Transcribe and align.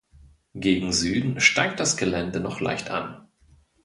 Gegen 0.55 0.93
Süden 0.93 1.39
steigt 1.39 1.79
das 1.79 1.95
Gelände 1.95 2.39
noch 2.39 2.59
leicht 2.59 2.89
an. 2.89 3.27